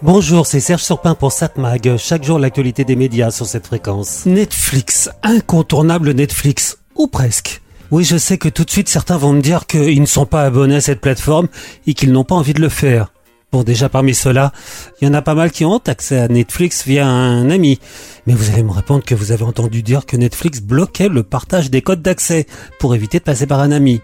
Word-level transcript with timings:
Bonjour, 0.00 0.46
c'est 0.46 0.60
Serge 0.60 0.84
Surpin 0.84 1.16
pour 1.16 1.32
SatMag. 1.32 1.96
Chaque 1.96 2.22
jour, 2.22 2.38
l'actualité 2.38 2.84
des 2.84 2.94
médias 2.94 3.32
sur 3.32 3.46
cette 3.46 3.66
fréquence. 3.66 4.26
Netflix, 4.26 5.10
incontournable 5.24 6.12
Netflix, 6.12 6.78
ou 6.94 7.08
presque. 7.08 7.62
Oui, 7.90 8.04
je 8.04 8.16
sais 8.16 8.38
que 8.38 8.48
tout 8.48 8.62
de 8.62 8.70
suite 8.70 8.88
certains 8.88 9.16
vont 9.16 9.32
me 9.32 9.40
dire 9.40 9.66
qu'ils 9.66 10.00
ne 10.00 10.06
sont 10.06 10.24
pas 10.24 10.44
abonnés 10.44 10.76
à 10.76 10.80
cette 10.80 11.00
plateforme 11.00 11.48
et 11.88 11.94
qu'ils 11.94 12.12
n'ont 12.12 12.22
pas 12.22 12.36
envie 12.36 12.54
de 12.54 12.60
le 12.60 12.68
faire. 12.68 13.12
Bon, 13.50 13.64
déjà 13.64 13.88
parmi 13.88 14.14
ceux-là, 14.14 14.52
il 15.00 15.08
y 15.08 15.10
en 15.10 15.14
a 15.14 15.22
pas 15.22 15.34
mal 15.34 15.50
qui 15.50 15.64
ont 15.64 15.78
accès 15.78 16.18
à 16.20 16.28
Netflix 16.28 16.86
via 16.86 17.08
un 17.08 17.50
ami. 17.50 17.80
Mais 18.28 18.34
vous 18.34 18.52
allez 18.52 18.62
me 18.62 18.70
répondre 18.70 19.02
que 19.02 19.16
vous 19.16 19.32
avez 19.32 19.42
entendu 19.42 19.82
dire 19.82 20.06
que 20.06 20.16
Netflix 20.16 20.60
bloquait 20.60 21.08
le 21.08 21.24
partage 21.24 21.72
des 21.72 21.82
codes 21.82 22.02
d'accès 22.02 22.46
pour 22.78 22.94
éviter 22.94 23.18
de 23.18 23.24
passer 23.24 23.48
par 23.48 23.58
un 23.58 23.72
ami. 23.72 24.00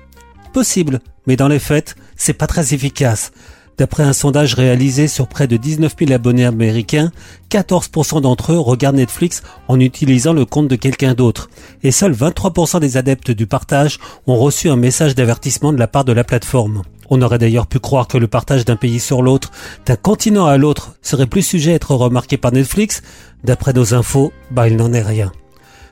Possible, 0.53 0.99
mais 1.29 1.37
dans 1.37 1.49
les 1.49 1.61
faits, 1.61 1.95
c'est 2.17 2.33
pas 2.33 2.49
très 2.49 2.75
efficace. 2.75 3.31
D'après 3.77 4.05
un 4.05 4.13
sondage 4.13 4.55
réalisé 4.55 5.09
sur 5.09 5.27
près 5.27 5.49
de 5.49 5.57
19 5.57 5.97
000 5.99 6.13
abonnés 6.13 6.45
américains, 6.45 7.11
14% 7.51 8.21
d'entre 8.21 8.53
eux 8.53 8.59
regardent 8.59 8.97
Netflix 8.97 9.43
en 9.67 9.81
utilisant 9.81 10.33
le 10.33 10.45
compte 10.45 10.69
de 10.69 10.77
quelqu'un 10.77 11.15
d'autre. 11.15 11.51
Et 11.83 11.91
seuls 11.91 12.15
23% 12.15 12.79
des 12.79 12.97
adeptes 12.97 13.33
du 13.33 13.47
partage 13.47 13.99
ont 14.29 14.37
reçu 14.37 14.69
un 14.69 14.77
message 14.77 15.17
d'avertissement 15.17 15.73
de 15.73 15.79
la 15.79 15.89
part 15.89 16.05
de 16.05 16.13
la 16.13 16.23
plateforme. 16.23 16.83
On 17.11 17.21
aurait 17.21 17.39
d'ailleurs 17.39 17.67
pu 17.67 17.81
croire 17.81 18.07
que 18.07 18.17
le 18.17 18.29
partage 18.29 18.65
d'un 18.65 18.77
pays 18.77 19.01
sur 19.01 19.23
l'autre, 19.23 19.51
d'un 19.87 19.97
continent 19.97 20.47
à 20.47 20.57
l'autre, 20.57 20.95
serait 21.03 21.27
plus 21.27 21.43
sujet 21.43 21.73
à 21.73 21.75
être 21.75 21.95
remarqué 21.95 22.37
par 22.37 22.53
Netflix. 22.53 23.03
D'après 23.43 23.73
nos 23.73 23.93
infos, 23.93 24.33
bah 24.53 24.69
il 24.69 24.77
n'en 24.77 24.93
est 24.93 25.03
rien. 25.03 25.33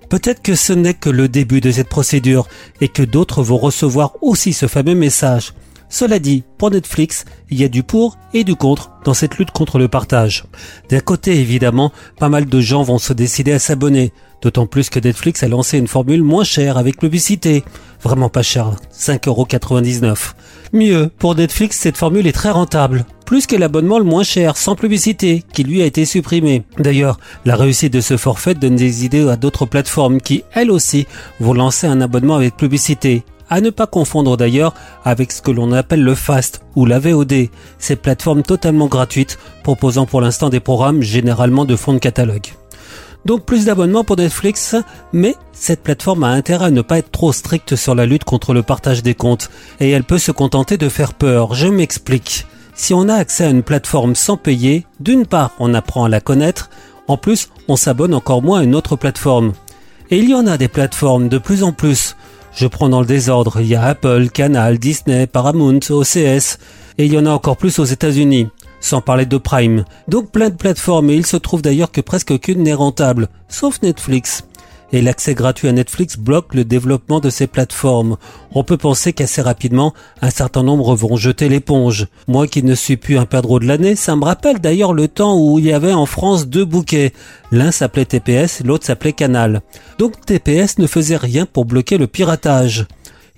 Peut-être 0.08 0.42
que 0.42 0.54
ce 0.54 0.72
n'est 0.72 0.94
que 0.94 1.10
le 1.10 1.28
début 1.28 1.60
de 1.60 1.70
cette 1.70 1.88
procédure 1.88 2.46
et 2.80 2.88
que 2.88 3.02
d'autres 3.02 3.42
vont 3.42 3.58
recevoir 3.58 4.12
aussi 4.20 4.52
ce 4.52 4.66
fameux 4.66 4.94
message. 4.94 5.52
Cela 5.92 6.18
dit, 6.18 6.42
pour 6.56 6.70
Netflix, 6.70 7.26
il 7.50 7.60
y 7.60 7.64
a 7.64 7.68
du 7.68 7.82
pour 7.82 8.16
et 8.32 8.44
du 8.44 8.56
contre 8.56 8.92
dans 9.04 9.12
cette 9.12 9.36
lutte 9.36 9.50
contre 9.50 9.78
le 9.78 9.88
partage. 9.88 10.44
D'un 10.88 11.00
côté, 11.00 11.38
évidemment, 11.38 11.92
pas 12.18 12.30
mal 12.30 12.46
de 12.46 12.60
gens 12.62 12.82
vont 12.82 12.96
se 12.96 13.12
décider 13.12 13.52
à 13.52 13.58
s'abonner, 13.58 14.10
d'autant 14.40 14.64
plus 14.64 14.88
que 14.88 14.98
Netflix 14.98 15.42
a 15.42 15.48
lancé 15.48 15.76
une 15.76 15.86
formule 15.86 16.22
moins 16.22 16.44
chère 16.44 16.78
avec 16.78 16.98
publicité. 16.98 17.62
Vraiment 18.02 18.30
pas 18.30 18.42
cher, 18.42 18.72
5,99€. 18.90 20.32
Mieux, 20.72 21.10
pour 21.18 21.34
Netflix, 21.34 21.76
cette 21.78 21.98
formule 21.98 22.26
est 22.26 22.32
très 22.32 22.50
rentable. 22.50 23.04
Plus 23.26 23.46
que 23.46 23.54
l'abonnement 23.56 23.98
le 23.98 24.06
moins 24.06 24.24
cher, 24.24 24.56
sans 24.56 24.76
publicité, 24.76 25.44
qui 25.52 25.62
lui 25.62 25.82
a 25.82 25.86
été 25.86 26.06
supprimé. 26.06 26.64
D'ailleurs, 26.78 27.20
la 27.44 27.54
réussite 27.54 27.92
de 27.92 28.00
ce 28.00 28.16
forfait 28.16 28.54
donne 28.54 28.76
des 28.76 29.04
idées 29.04 29.28
à 29.28 29.36
d'autres 29.36 29.66
plateformes 29.66 30.22
qui, 30.22 30.42
elles 30.54 30.70
aussi, 30.70 31.06
vont 31.38 31.52
lancer 31.52 31.86
un 31.86 32.00
abonnement 32.00 32.36
avec 32.36 32.56
publicité. 32.56 33.24
À 33.52 33.60
ne 33.60 33.68
pas 33.68 33.86
confondre 33.86 34.38
d'ailleurs 34.38 34.72
avec 35.04 35.30
ce 35.30 35.42
que 35.42 35.50
l'on 35.50 35.72
appelle 35.72 36.02
le 36.02 36.14
FAST 36.14 36.62
ou 36.74 36.86
la 36.86 36.98
VOD, 36.98 37.50
ces 37.78 37.96
plateformes 37.96 38.42
totalement 38.42 38.86
gratuites 38.86 39.38
proposant 39.62 40.06
pour 40.06 40.22
l'instant 40.22 40.48
des 40.48 40.58
programmes 40.58 41.02
généralement 41.02 41.66
de 41.66 41.76
fonds 41.76 41.92
de 41.92 41.98
catalogue. 41.98 42.46
Donc 43.26 43.44
plus 43.44 43.66
d'abonnements 43.66 44.04
pour 44.04 44.16
Netflix, 44.16 44.74
mais 45.12 45.36
cette 45.52 45.82
plateforme 45.82 46.24
a 46.24 46.28
intérêt 46.28 46.64
à 46.64 46.70
ne 46.70 46.80
pas 46.80 46.96
être 46.96 47.10
trop 47.10 47.30
stricte 47.30 47.76
sur 47.76 47.94
la 47.94 48.06
lutte 48.06 48.24
contre 48.24 48.54
le 48.54 48.62
partage 48.62 49.02
des 49.02 49.14
comptes, 49.14 49.50
et 49.80 49.90
elle 49.90 50.04
peut 50.04 50.16
se 50.16 50.32
contenter 50.32 50.78
de 50.78 50.88
faire 50.88 51.12
peur. 51.12 51.52
Je 51.52 51.68
m'explique. 51.68 52.46
Si 52.74 52.94
on 52.94 53.10
a 53.10 53.16
accès 53.16 53.44
à 53.44 53.50
une 53.50 53.62
plateforme 53.62 54.14
sans 54.14 54.38
payer, 54.38 54.86
d'une 54.98 55.26
part 55.26 55.50
on 55.58 55.74
apprend 55.74 56.04
à 56.04 56.08
la 56.08 56.22
connaître, 56.22 56.70
en 57.06 57.18
plus 57.18 57.50
on 57.68 57.76
s'abonne 57.76 58.14
encore 58.14 58.42
moins 58.42 58.60
à 58.60 58.64
une 58.64 58.74
autre 58.74 58.96
plateforme. 58.96 59.52
Et 60.08 60.16
il 60.16 60.30
y 60.30 60.34
en 60.34 60.46
a 60.46 60.56
des 60.56 60.68
plateformes 60.68 61.28
de 61.28 61.36
plus 61.36 61.62
en 61.64 61.72
plus. 61.72 62.16
Je 62.54 62.66
prends 62.66 62.88
dans 62.88 63.00
le 63.00 63.06
désordre, 63.06 63.60
il 63.60 63.66
y 63.66 63.74
a 63.74 63.84
Apple, 63.84 64.28
Canal, 64.28 64.78
Disney, 64.78 65.26
Paramount, 65.26 65.80
OCS, 65.88 66.58
et 66.98 67.06
il 67.06 67.12
y 67.12 67.18
en 67.18 67.26
a 67.26 67.30
encore 67.30 67.56
plus 67.56 67.78
aux 67.78 67.84
États-Unis, 67.84 68.48
sans 68.80 69.00
parler 69.00 69.24
de 69.24 69.38
Prime. 69.38 69.84
Donc 70.06 70.30
plein 70.30 70.50
de 70.50 70.54
plateformes, 70.54 71.10
et 71.10 71.16
il 71.16 71.26
se 71.26 71.38
trouve 71.38 71.62
d'ailleurs 71.62 71.90
que 71.90 72.02
presque 72.02 72.30
aucune 72.30 72.62
n'est 72.62 72.74
rentable, 72.74 73.28
sauf 73.48 73.80
Netflix 73.82 74.44
et 74.92 75.00
l'accès 75.00 75.34
gratuit 75.34 75.68
à 75.68 75.72
Netflix 75.72 76.16
bloque 76.16 76.54
le 76.54 76.64
développement 76.64 77.20
de 77.20 77.30
ces 77.30 77.46
plateformes. 77.46 78.16
On 78.54 78.62
peut 78.62 78.76
penser 78.76 79.12
qu'assez 79.12 79.40
rapidement, 79.40 79.94
un 80.20 80.30
certain 80.30 80.62
nombre 80.62 80.94
vont 80.94 81.16
jeter 81.16 81.48
l'éponge. 81.48 82.06
Moi 82.28 82.46
qui 82.46 82.62
ne 82.62 82.74
suis 82.74 82.98
plus 82.98 83.18
un 83.18 83.24
perdreau 83.24 83.58
de 83.58 83.66
l'année, 83.66 83.96
ça 83.96 84.14
me 84.16 84.24
rappelle 84.24 84.60
d'ailleurs 84.60 84.92
le 84.92 85.08
temps 85.08 85.38
où 85.38 85.58
il 85.58 85.64
y 85.64 85.72
avait 85.72 85.92
en 85.92 86.06
France 86.06 86.46
deux 86.46 86.64
bouquets. 86.64 87.12
L'un 87.50 87.70
s'appelait 87.70 88.04
TPS, 88.04 88.62
l'autre 88.64 88.86
s'appelait 88.86 89.12
Canal. 89.12 89.62
Donc 89.98 90.20
TPS 90.24 90.78
ne 90.78 90.86
faisait 90.86 91.16
rien 91.16 91.46
pour 91.46 91.64
bloquer 91.64 91.96
le 91.96 92.06
piratage. 92.06 92.86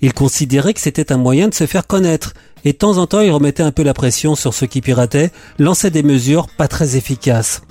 Il 0.01 0.13
considérait 0.13 0.73
que 0.73 0.81
c'était 0.81 1.13
un 1.13 1.17
moyen 1.17 1.47
de 1.47 1.53
se 1.53 1.65
faire 1.65 1.87
connaître, 1.87 2.33
et 2.65 2.73
de 2.73 2.77
temps 2.77 2.97
en 2.97 3.07
temps 3.07 3.21
il 3.21 3.31
remettait 3.31 3.63
un 3.63 3.71
peu 3.71 3.83
la 3.83 3.93
pression 3.93 4.35
sur 4.35 4.53
ceux 4.53 4.67
qui 4.67 4.81
pirataient, 4.81 5.31
lançait 5.57 5.89
des 5.89 6.03
mesures 6.03 6.47
pas 6.47 6.67
très 6.67 6.97
efficaces. 6.97 7.61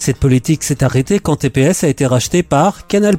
Cette 0.00 0.16
politique 0.16 0.64
s'est 0.64 0.82
arrêtée 0.82 1.18
quand 1.18 1.36
TPS 1.36 1.84
a 1.84 1.88
été 1.88 2.06
racheté 2.06 2.42
par 2.42 2.86
Canal+. 2.86 3.18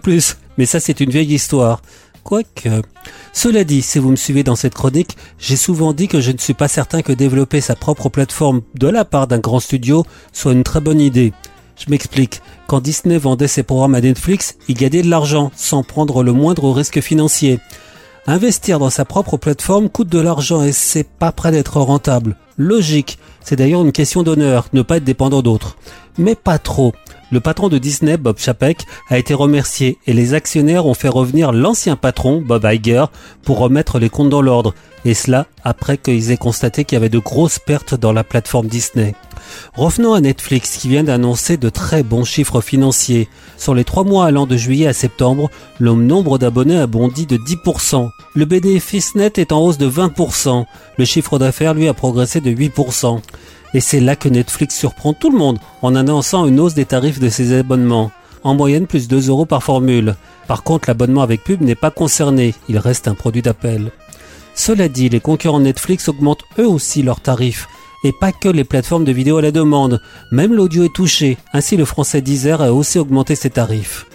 Mais 0.58 0.66
ça, 0.66 0.80
c'est 0.80 1.00
une 1.00 1.12
vieille 1.12 1.36
histoire. 1.36 1.84
Quoique. 2.24 2.82
Cela 3.34 3.64
dit, 3.64 3.84
si 3.84 4.00
vous 4.00 4.10
me 4.10 4.16
suivez 4.16 4.42
dans 4.42 4.56
cette 4.56 4.74
chronique, 4.74 5.16
j'ai 5.38 5.56
souvent 5.56 5.94
dit 5.94 6.08
que 6.08 6.20
je 6.20 6.32
ne 6.32 6.40
suis 6.40 6.56
pas 6.56 6.68
certain 6.68 7.04
que 7.04 7.14
développer 7.14 7.62
sa 7.62 7.76
propre 7.76 8.10
plateforme 8.10 8.64
de 8.74 8.88
la 8.88 9.06
part 9.06 9.28
d'un 9.28 9.38
grand 9.38 9.60
studio 9.60 10.06
soit 10.34 10.54
une 10.54 10.64
très 10.64 10.82
bonne 10.82 11.00
idée. 11.00 11.34
Je 11.78 11.92
m'explique. 11.92 12.42
Quand 12.66 12.82
Disney 12.82 13.20
vendait 13.20 13.48
ses 13.48 13.62
programmes 13.62 13.96
à 13.96 14.02
Netflix, 14.02 14.56
il 14.68 14.76
gagnait 14.76 15.04
de 15.04 15.10
l'argent 15.10 15.52
sans 15.56 15.84
prendre 15.84 16.24
le 16.24 16.34
moindre 16.34 16.72
risque 16.72 17.00
financier. 17.00 17.60
Investir 18.28 18.78
dans 18.78 18.92
sa 18.92 19.04
propre 19.04 19.38
plateforme 19.38 19.90
coûte 19.90 20.10
de 20.10 20.20
l'argent 20.20 20.64
et 20.64 20.72
c'est 20.72 21.08
pas 21.08 21.32
prêt 21.32 21.52
d'être 21.52 21.80
rentable. 21.82 22.36
Logique. 22.56 23.18
C'est 23.44 23.56
d'ailleurs 23.56 23.82
une 23.82 23.92
question 23.92 24.22
d'honneur, 24.22 24.68
ne 24.74 24.84
pas 24.84 24.98
être 24.98 25.04
dépendant 25.04 25.42
d'autres. 25.42 25.76
Mais 26.20 26.36
pas 26.36 26.60
trop. 26.60 26.94
Le 27.32 27.40
patron 27.40 27.70
de 27.70 27.78
Disney, 27.78 28.18
Bob 28.18 28.38
Chapek, 28.38 28.86
a 29.10 29.18
été 29.18 29.34
remercié 29.34 29.98
et 30.06 30.12
les 30.12 30.34
actionnaires 30.34 30.86
ont 30.86 30.94
fait 30.94 31.08
revenir 31.08 31.54
l'ancien 31.54 31.96
patron, 31.96 32.42
Bob 32.42 32.68
Iger, 32.70 33.06
pour 33.44 33.60
remettre 33.60 34.00
les 34.00 34.10
comptes 34.10 34.30
dans 34.30 34.42
l'ordre. 34.42 34.74
Et 35.06 35.14
cela 35.14 35.48
après 35.64 35.98
qu'ils 35.98 36.32
aient 36.32 36.38
constaté 36.38 36.84
qu'il 36.84 36.98
y 36.98 36.98
avait 36.98 37.08
de 37.08 37.20
grosses 37.20 37.58
pertes 37.58 37.96
dans 37.96 38.12
la 38.12 38.26
plateforme 38.26 38.68
Disney. 38.68 39.16
Revenons 39.74 40.14
à 40.14 40.22
Netflix 40.22 40.78
qui 40.78 40.90
vient 40.90 41.04
d'annoncer 41.04 41.56
de 41.58 41.70
très 41.70 42.04
bons 42.04 42.26
chiffres 42.26 42.60
financiers. 42.60 43.30
Sur 43.58 43.76
les 43.76 43.84
trois 43.86 44.04
mois 44.04 44.26
allant 44.26 44.46
de 44.46 44.58
juillet 44.58 44.88
à 44.88 44.94
septembre, 44.94 45.50
le 45.80 45.94
nombre 45.94 46.38
d'abonnés 46.38 46.80
a 46.80 46.88
bondi 46.88 47.26
de 47.26 47.38
10%. 47.38 48.10
Le 48.36 48.46
bénéfice 48.46 49.16
net 49.16 49.38
est 49.38 49.52
en 49.52 49.60
hausse 49.60 49.78
de 49.78 49.90
20%. 49.90 50.66
Le 50.98 51.06
chiffre 51.06 51.40
d'affaires, 51.40 51.74
lui, 51.74 51.88
a 51.88 51.94
progressé 51.94 52.42
de 52.42 52.52
8%. 52.52 53.22
Et 53.74 53.80
c'est 53.80 54.00
là 54.00 54.16
que 54.16 54.30
Netflix 54.30 54.78
surprend 54.78 55.14
tout 55.14 55.32
le 55.32 55.38
monde 55.38 55.60
en 55.82 55.96
annonçant 55.96 56.46
une 56.46 56.60
hausse 56.60 56.74
des 56.74 56.86
tarifs 56.86 57.20
de 57.20 57.30
ses 57.30 57.58
abonnements. 57.58 58.12
En 58.44 58.56
moyenne, 58.56 58.88
plus 58.88 59.08
2 59.08 59.30
euros 59.30 59.46
par 59.46 59.64
formule. 59.64 60.16
Par 60.48 60.64
contre, 60.64 60.90
l'abonnement 60.90 61.22
avec 61.22 61.44
pub 61.44 61.62
n'est 61.62 61.76
pas 61.76 61.92
concerné. 61.92 62.56
Il 62.70 62.78
reste 62.78 63.08
un 63.08 63.14
produit 63.14 63.42
d'appel. 63.42 63.92
Cela 64.56 64.90
dit, 64.90 65.10
les 65.10 65.20
concurrents 65.20 65.60
Netflix 65.60 66.10
augmentent 66.10 66.44
eux 66.60 66.68
aussi 66.68 67.04
leurs 67.04 67.22
tarifs 67.22 67.68
et 68.04 68.12
pas 68.12 68.32
que 68.32 68.50
les 68.50 68.64
plateformes 68.64 69.06
de 69.06 69.12
vidéo 69.12 69.38
à 69.38 69.42
la 69.42 69.52
demande. 69.52 70.02
Même 70.32 70.54
l'audio 70.54 70.84
est 70.84 70.94
touché. 70.94 71.38
Ainsi, 71.54 71.78
le 71.78 71.86
français 71.86 72.22
Deezer 72.22 72.62
a 72.62 72.74
aussi 72.74 73.00
augmenté 73.00 73.36
ses 73.36 73.52
tarifs. 73.52 74.08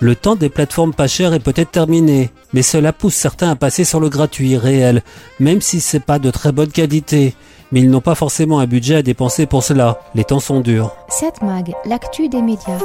Le 0.00 0.16
temps 0.16 0.34
des 0.34 0.48
plateformes 0.48 0.94
pas 0.94 1.06
chères 1.06 1.34
est 1.34 1.40
peut-être 1.40 1.70
terminé, 1.70 2.30
mais 2.54 2.62
cela 2.62 2.92
pousse 2.92 3.14
certains 3.14 3.50
à 3.50 3.56
passer 3.56 3.84
sur 3.84 4.00
le 4.00 4.08
gratuit 4.08 4.56
réel, 4.56 5.02
même 5.38 5.60
si 5.60 5.78
c'est 5.80 6.00
pas 6.00 6.18
de 6.18 6.30
très 6.30 6.52
bonne 6.52 6.72
qualité 6.72 7.34
mais 7.72 7.80
ils 7.80 7.90
n'ont 7.90 8.00
pas 8.00 8.14
forcément 8.14 8.60
un 8.60 8.66
budget 8.66 8.96
à 8.96 9.02
dépenser 9.02 9.46
pour 9.46 9.62
cela. 9.62 10.00
Les 10.14 10.24
temps 10.24 10.40
sont 10.40 10.60
durs. 10.60 10.92
7 11.08 11.42
Mag, 11.42 11.72
l'actu 11.84 12.28
des 12.28 12.42
médias. 12.42 12.78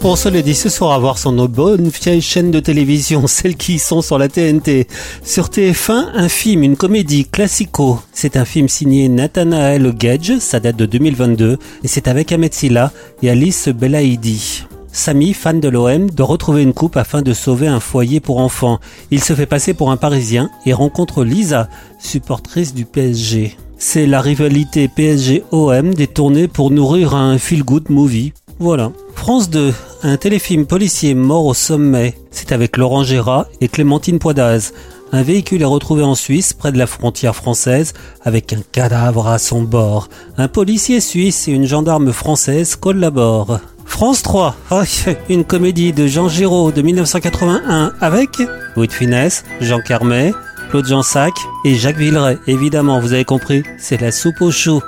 Pour 0.00 0.18
cela 0.18 0.42
dit, 0.42 0.54
ce 0.54 0.68
soir 0.68 0.92
à 0.92 0.98
voir 0.98 1.18
sur 1.18 1.32
nos 1.32 1.48
bonnes 1.48 1.88
vieilles 1.88 2.22
chaînes 2.22 2.50
de 2.50 2.60
télévision, 2.60 3.26
celles 3.26 3.56
qui 3.56 3.78
sont 3.78 4.02
sur 4.02 4.18
la 4.18 4.28
TNT. 4.28 4.86
Sur 5.22 5.46
TF1, 5.46 6.10
un 6.14 6.28
film, 6.28 6.62
une 6.62 6.76
comédie 6.76 7.24
classico. 7.24 8.00
C'est 8.12 8.36
un 8.36 8.44
film 8.44 8.68
signé 8.68 9.08
Nathanael 9.08 9.92
Gage, 9.92 10.38
ça 10.38 10.60
date 10.60 10.76
de 10.76 10.86
2022, 10.86 11.58
et 11.84 11.88
c'est 11.88 12.08
avec 12.08 12.32
Ahmed 12.32 12.54
Silla 12.54 12.92
et 13.22 13.30
Alice 13.30 13.68
Belaïdi. 13.68 14.64
Samy, 14.96 15.34
fan 15.34 15.60
de 15.60 15.68
l'OM, 15.68 16.08
doit 16.08 16.26
retrouver 16.26 16.62
une 16.62 16.72
coupe 16.72 16.96
afin 16.96 17.20
de 17.20 17.34
sauver 17.34 17.68
un 17.68 17.80
foyer 17.80 18.18
pour 18.18 18.38
enfants. 18.38 18.80
Il 19.10 19.22
se 19.22 19.34
fait 19.34 19.44
passer 19.44 19.74
pour 19.74 19.90
un 19.90 19.98
Parisien 19.98 20.48
et 20.64 20.72
rencontre 20.72 21.22
Lisa, 21.22 21.68
supportrice 21.98 22.72
du 22.72 22.86
PSG. 22.86 23.58
C'est 23.78 24.06
la 24.06 24.20
rivalité 24.22 24.88
PSG-OM 24.88 25.94
détournée 25.94 26.48
pour 26.48 26.70
nourrir 26.70 27.14
un 27.14 27.36
feel-good 27.36 27.90
movie. 27.90 28.32
Voilà. 28.58 28.90
France 29.14 29.50
2, 29.50 29.74
un 30.02 30.16
téléfilm 30.16 30.64
policier 30.64 31.14
mort 31.14 31.44
au 31.44 31.52
sommet. 31.52 32.14
C'est 32.30 32.52
avec 32.52 32.78
Laurent 32.78 33.04
Gérard 33.04 33.46
et 33.60 33.68
Clémentine 33.68 34.18
Poidaz. 34.18 34.72
Un 35.12 35.22
véhicule 35.22 35.62
est 35.62 35.66
retrouvé 35.66 36.02
en 36.02 36.14
Suisse, 36.14 36.52
près 36.52 36.72
de 36.72 36.78
la 36.78 36.86
frontière 36.86 37.36
française, 37.36 37.92
avec 38.24 38.52
un 38.52 38.62
cadavre 38.72 39.28
à 39.28 39.38
son 39.38 39.62
bord. 39.62 40.08
Un 40.38 40.48
policier 40.48 41.00
suisse 41.00 41.46
et 41.46 41.52
une 41.52 41.66
gendarme 41.66 42.12
française 42.12 42.76
collaborent. 42.76 43.60
France 43.84 44.22
3, 44.22 44.56
une 45.28 45.44
comédie 45.44 45.92
de 45.92 46.06
Jean 46.06 46.28
Giraud 46.28 46.72
de 46.72 46.82
1981 46.82 47.92
avec 48.00 48.30
Louis 48.74 48.88
de 48.88 48.92
Finesse, 48.92 49.44
Jean 49.60 49.80
Carmet, 49.80 50.32
Claude 50.70 50.86
Jansac 50.86 51.34
et 51.64 51.74
Jacques 51.74 51.96
Villeray. 51.96 52.38
Évidemment, 52.46 53.00
vous 53.00 53.12
avez 53.12 53.24
compris, 53.24 53.62
c'est 53.78 54.00
la 54.00 54.12
soupe 54.12 54.40
au 54.40 54.50
chou. 54.50 54.80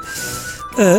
Euh, 0.78 0.98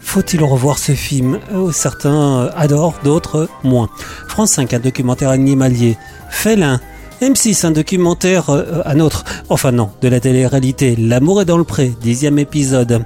Faut-il 0.00 0.42
revoir 0.42 0.78
ce 0.78 0.92
film? 0.92 1.38
Euh, 1.52 1.70
Certains 1.72 2.50
adorent, 2.56 2.94
d'autres 3.04 3.48
moins. 3.62 3.88
France 4.26 4.52
5, 4.52 4.74
un 4.74 4.78
documentaire 4.78 5.30
animalier. 5.30 5.96
Félin. 6.30 6.80
M6, 7.20 7.66
un 7.66 7.72
documentaire, 7.72 8.50
euh, 8.50 8.82
un 8.84 9.00
autre, 9.00 9.24
enfin 9.48 9.72
non, 9.72 9.90
de 10.00 10.08
la 10.08 10.20
télé-réalité. 10.20 10.94
L'amour 10.96 11.42
est 11.42 11.46
dans 11.46 11.58
le 11.58 11.64
pré, 11.64 11.92
dixième 12.00 12.38
épisode. 12.38 13.04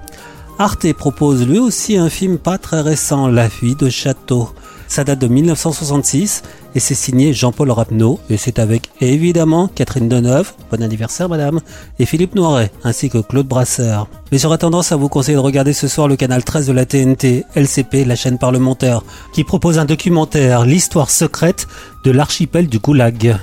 Arte 0.58 0.92
propose 0.92 1.46
lui 1.46 1.58
aussi 1.58 1.96
un 1.96 2.10
film 2.10 2.36
pas 2.36 2.58
très 2.58 2.82
récent, 2.82 3.26
La 3.28 3.48
fuite 3.48 3.80
de 3.80 3.88
château. 3.88 4.50
Ça 4.86 5.04
date 5.04 5.20
de 5.20 5.28
1966 5.28 6.42
et 6.74 6.80
c'est 6.80 6.94
signé 6.94 7.32
Jean-Paul 7.32 7.70
Rapneau 7.70 8.20
et 8.30 8.36
c'est 8.36 8.58
avec 8.58 8.90
évidemment 9.00 9.69
Catherine 9.69 10.08
Deneuve, 10.08 10.52
bon 10.70 10.82
anniversaire 10.82 11.28
madame, 11.28 11.60
et 11.98 12.06
Philippe 12.06 12.34
Noiret 12.34 12.70
ainsi 12.84 13.10
que 13.10 13.19
Claude 13.19 13.46
Brasseur. 13.46 14.08
Mais 14.30 14.38
j'aurais 14.38 14.58
tendance 14.58 14.92
à 14.92 14.96
vous 14.96 15.08
conseiller 15.08 15.36
de 15.36 15.42
regarder 15.42 15.72
ce 15.72 15.88
soir 15.88 16.08
le 16.08 16.16
canal 16.16 16.44
13 16.44 16.66
de 16.66 16.72
la 16.72 16.86
TNT, 16.86 17.44
LCP, 17.54 18.04
la 18.06 18.16
chaîne 18.16 18.38
parlementaire, 18.38 19.02
qui 19.32 19.44
propose 19.44 19.78
un 19.78 19.84
documentaire, 19.84 20.64
l'histoire 20.64 21.10
secrète 21.10 21.66
de 22.04 22.10
l'archipel 22.10 22.69
du 22.69 22.78
Goulag. 22.78 23.36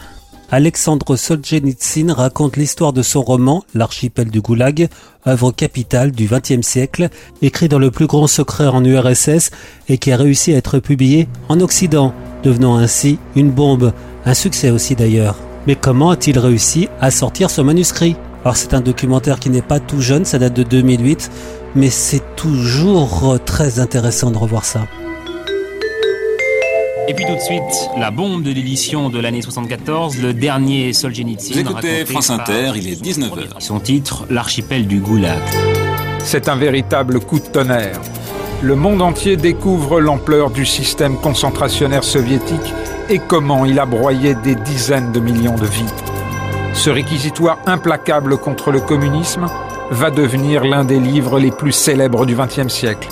Alexandre 0.51 1.15
Solzhenitsyn 1.15 2.11
raconte 2.11 2.57
l'histoire 2.57 2.91
de 2.91 3.03
son 3.03 3.21
roman 3.21 3.63
L'archipel 3.75 4.31
du 4.31 4.41
Goulag, 4.41 4.89
œuvre 5.27 5.51
capitale 5.51 6.11
du 6.11 6.27
XXe 6.27 6.65
siècle, 6.65 7.09
écrit 7.43 7.69
dans 7.69 7.77
le 7.77 7.91
plus 7.91 8.07
grand 8.07 8.25
secret 8.25 8.65
en 8.65 8.83
URSS 8.83 9.51
et 9.89 9.99
qui 9.99 10.11
a 10.11 10.17
réussi 10.17 10.53
à 10.53 10.57
être 10.57 10.79
publié 10.79 11.27
en 11.49 11.59
Occident, 11.59 12.15
devenant 12.43 12.77
ainsi 12.77 13.19
une 13.35 13.51
bombe, 13.51 13.93
un 14.25 14.33
succès 14.33 14.71
aussi 14.71 14.95
d'ailleurs. 14.95 15.35
Mais 15.67 15.75
comment 15.75 16.11
a-t-il 16.11 16.39
réussi 16.39 16.87
à 17.01 17.11
sortir 17.11 17.49
ce 17.49 17.61
manuscrit? 17.61 18.15
Alors 18.43 18.55
c'est 18.55 18.73
un 18.73 18.81
documentaire 18.81 19.39
qui 19.39 19.49
n'est 19.49 19.61
pas 19.61 19.79
tout 19.79 20.01
jeune, 20.01 20.25
ça 20.25 20.39
date 20.39 20.53
de 20.53 20.63
2008, 20.63 21.29
mais 21.75 21.89
c'est 21.89 22.23
toujours 22.35 23.37
très 23.45 23.79
intéressant 23.79 24.31
de 24.31 24.37
revoir 24.37 24.65
ça. 24.65 24.87
Et 27.09 27.13
puis 27.15 27.25
tout 27.25 27.33
de 27.33 27.39
suite, 27.39 27.89
la 27.97 28.11
bombe 28.11 28.43
de 28.43 28.51
l'édition 28.51 29.09
de 29.09 29.19
l'année 29.19 29.41
74, 29.41 30.21
le 30.21 30.31
dernier 30.31 30.93
Solzhenitsyn. 30.93 31.55
Vous 31.55 31.59
écoutez 31.59 32.05
France 32.05 32.29
Inter, 32.29 32.73
il 32.75 32.87
est 32.87 33.03
19h. 33.03 33.59
Son 33.59 33.79
titre, 33.79 34.27
L'archipel 34.29 34.85
du 34.85 34.99
Goulag. 34.99 35.41
C'est 36.23 36.47
un 36.47 36.55
véritable 36.55 37.19
coup 37.19 37.39
de 37.39 37.45
tonnerre. 37.45 37.99
Le 38.61 38.75
monde 38.75 39.01
entier 39.01 39.37
découvre 39.37 40.01
l'ampleur 40.01 40.49
du 40.49 40.65
système 40.65 41.15
concentrationnaire 41.15 42.03
soviétique 42.03 42.73
et 43.09 43.19
comment 43.19 43.63
il 43.63 43.79
a 43.79 43.85
broyé 43.85 44.35
des 44.35 44.55
dizaines 44.55 45.13
de 45.13 45.21
millions 45.21 45.55
de 45.55 45.65
vies. 45.65 45.93
Ce 46.73 46.89
réquisitoire 46.89 47.59
implacable 47.65 48.37
contre 48.37 48.71
le 48.71 48.81
communisme 48.81 49.45
va 49.91 50.11
devenir 50.11 50.65
l'un 50.65 50.83
des 50.83 50.99
livres 50.99 51.39
les 51.39 51.51
plus 51.51 51.71
célèbres 51.71 52.25
du 52.25 52.35
XXe 52.35 52.67
siècle. 52.67 53.07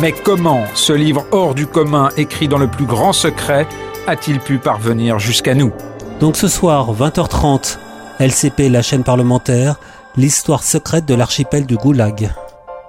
Mais 0.00 0.12
comment 0.12 0.62
ce 0.74 0.92
livre 0.92 1.26
hors 1.32 1.56
du 1.56 1.66
commun, 1.66 2.10
écrit 2.16 2.46
dans 2.46 2.58
le 2.58 2.68
plus 2.68 2.86
grand 2.86 3.12
secret, 3.12 3.66
a-t-il 4.06 4.38
pu 4.38 4.58
parvenir 4.58 5.18
jusqu'à 5.18 5.54
nous? 5.54 5.72
Donc 6.20 6.36
ce 6.36 6.46
soir, 6.46 6.94
20h30, 6.94 7.78
LCP, 8.20 8.68
la 8.70 8.82
chaîne 8.82 9.02
parlementaire, 9.02 9.80
l'histoire 10.16 10.62
secrète 10.62 11.06
de 11.06 11.14
l'archipel 11.14 11.66
du 11.66 11.76
Goulag. 11.76 12.30